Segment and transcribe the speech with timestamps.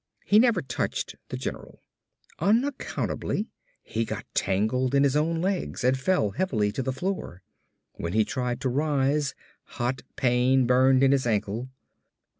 [0.25, 1.83] He never touched the general.
[2.39, 3.51] Unaccountably
[3.83, 7.43] he got tangled in his own legs and fell heavily to the floor.
[7.97, 9.35] When he tried to rise
[9.77, 11.69] hot pain burned in his ankle.